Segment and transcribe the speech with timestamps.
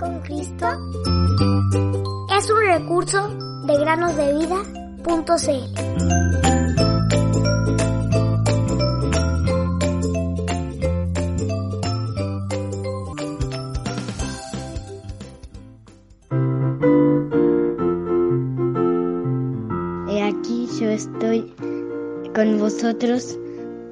[0.00, 0.66] con Cristo
[2.34, 3.28] es un recurso
[3.66, 4.50] de granosdevida.cl.
[20.08, 21.54] He aquí yo estoy
[22.34, 23.38] con vosotros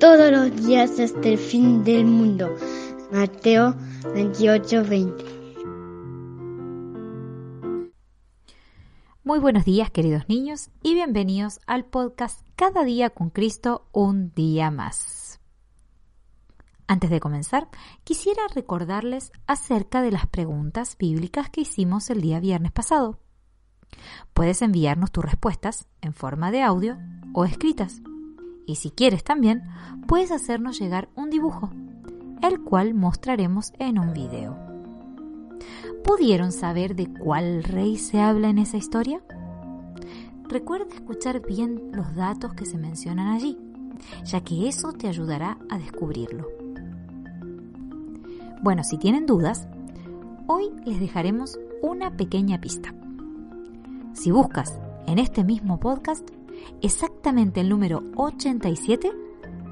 [0.00, 2.48] todos los días hasta el fin del mundo.
[3.12, 3.74] Mateo
[4.14, 5.37] 28, 20.
[9.28, 14.70] Muy buenos días queridos niños y bienvenidos al podcast Cada día con Cristo, un día
[14.70, 15.38] más.
[16.86, 17.68] Antes de comenzar,
[18.04, 23.18] quisiera recordarles acerca de las preguntas bíblicas que hicimos el día viernes pasado.
[24.32, 26.96] Puedes enviarnos tus respuestas en forma de audio
[27.34, 28.00] o escritas.
[28.66, 29.62] Y si quieres también,
[30.06, 31.70] puedes hacernos llegar un dibujo,
[32.40, 34.67] el cual mostraremos en un video.
[36.04, 39.20] ¿Pudieron saber de cuál rey se habla en esa historia?
[40.48, 43.58] Recuerda escuchar bien los datos que se mencionan allí,
[44.24, 46.48] ya que eso te ayudará a descubrirlo.
[48.62, 49.68] Bueno, si tienen dudas,
[50.46, 52.94] hoy les dejaremos una pequeña pista.
[54.14, 56.28] Si buscas en este mismo podcast
[56.82, 59.12] exactamente el número 87,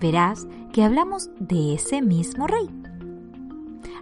[0.00, 2.68] verás que hablamos de ese mismo rey.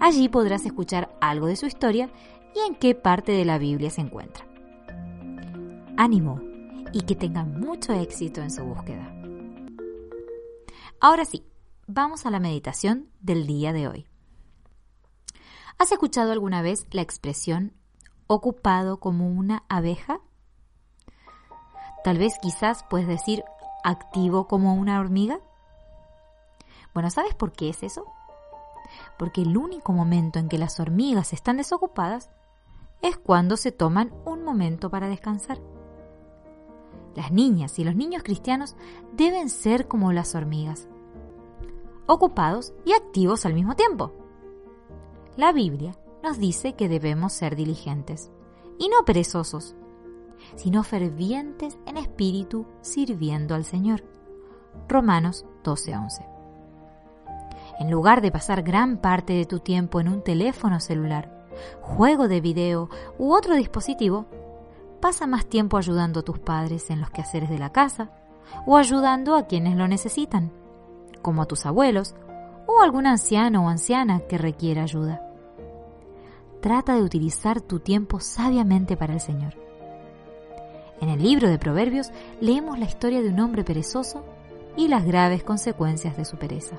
[0.00, 2.10] Allí podrás escuchar algo de su historia
[2.54, 4.46] y en qué parte de la Biblia se encuentra.
[5.98, 6.40] Ánimo
[6.94, 9.14] y que tengan mucho éxito en su búsqueda.
[11.00, 11.44] Ahora sí,
[11.86, 14.06] vamos a la meditación del día de hoy.
[15.78, 17.74] ¿Has escuchado alguna vez la expresión
[18.26, 20.20] ocupado como una abeja?
[22.04, 23.44] Tal vez quizás puedes decir
[23.84, 25.40] activo como una hormiga.
[26.94, 28.06] Bueno, ¿sabes por qué es eso?
[29.18, 32.30] Porque el único momento en que las hormigas están desocupadas
[33.02, 35.60] es cuando se toman un momento para descansar.
[37.14, 38.76] Las niñas y los niños cristianos
[39.12, 40.88] deben ser como las hormigas,
[42.06, 44.12] ocupados y activos al mismo tiempo.
[45.36, 48.30] La Biblia nos dice que debemos ser diligentes
[48.78, 49.74] y no perezosos,
[50.56, 54.04] sino fervientes en espíritu sirviendo al Señor.
[54.88, 56.29] Romanos 12:11.
[57.80, 61.46] En lugar de pasar gran parte de tu tiempo en un teléfono celular,
[61.80, 64.26] juego de video u otro dispositivo,
[65.00, 68.10] pasa más tiempo ayudando a tus padres en los quehaceres de la casa
[68.66, 70.52] o ayudando a quienes lo necesitan,
[71.22, 72.14] como a tus abuelos
[72.66, 75.26] o algún anciano o anciana que requiera ayuda.
[76.60, 79.54] Trata de utilizar tu tiempo sabiamente para el Señor.
[81.00, 84.22] En el libro de Proverbios leemos la historia de un hombre perezoso
[84.76, 86.78] y las graves consecuencias de su pereza.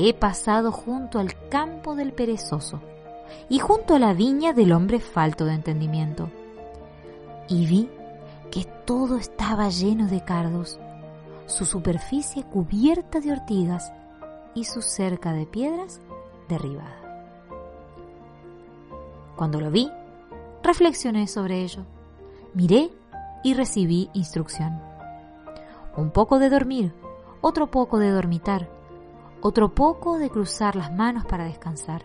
[0.00, 2.80] He pasado junto al campo del perezoso
[3.48, 6.30] y junto a la viña del hombre falto de entendimiento.
[7.48, 7.90] Y vi
[8.52, 10.78] que todo estaba lleno de cardos,
[11.46, 13.92] su superficie cubierta de ortigas
[14.54, 16.00] y su cerca de piedras
[16.48, 17.42] derribada.
[19.34, 19.90] Cuando lo vi,
[20.62, 21.82] reflexioné sobre ello,
[22.54, 22.92] miré
[23.42, 24.80] y recibí instrucción.
[25.96, 26.94] Un poco de dormir,
[27.40, 28.77] otro poco de dormitar,
[29.40, 32.04] otro poco de cruzar las manos para descansar.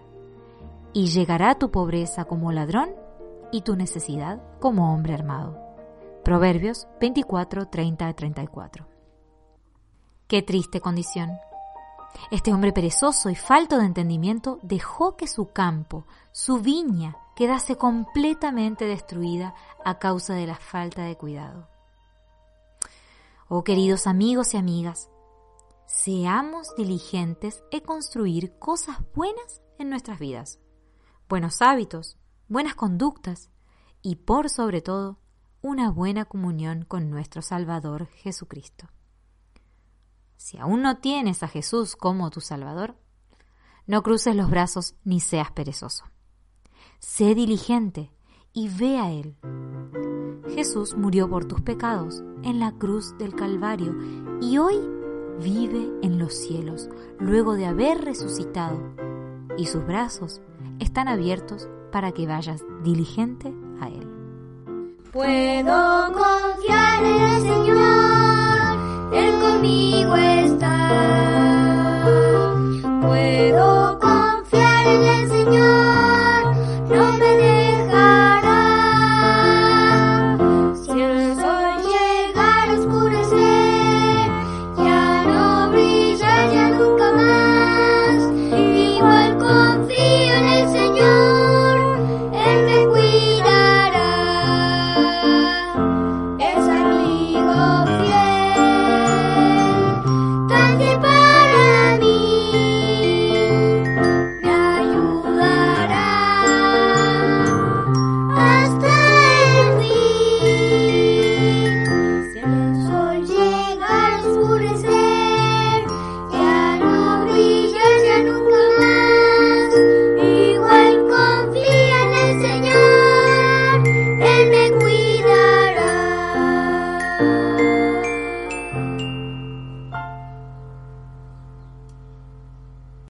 [0.94, 2.92] Y llegará tu pobreza como ladrón
[3.52, 5.58] y tu necesidad como hombre armado.
[6.24, 8.88] Proverbios 24, 30 34.
[10.28, 11.32] Qué triste condición.
[12.32, 18.86] Este hombre perezoso y falto de entendimiento dejó que su campo, su viña, quedase completamente
[18.86, 21.68] destruida a causa de la falta de cuidado.
[23.50, 25.10] Oh queridos amigos y amigas,
[25.94, 30.60] seamos diligentes en construir cosas buenas en nuestras vidas,
[31.30, 32.18] buenos hábitos,
[32.48, 33.52] buenas conductas
[34.02, 35.20] y por sobre todo
[35.62, 38.88] una buena comunión con nuestro Salvador Jesucristo.
[40.36, 42.98] Si aún no tienes a Jesús como tu Salvador,
[43.86, 46.06] no cruces los brazos ni seas perezoso.
[47.00, 48.12] Sé diligente
[48.52, 49.38] y ve a Él.
[50.56, 53.96] Jesús murió por tus pecados en la cruz del Calvario
[54.42, 55.03] y hoy
[55.42, 56.90] vive en los cielos
[57.20, 58.80] luego de haber resucitado
[59.58, 60.42] y sus brazos
[60.80, 64.10] están abiertos para que vayas diligente a Él.
[65.12, 68.23] Puedo confiar en el Señor.
[100.84, 101.13] Bye.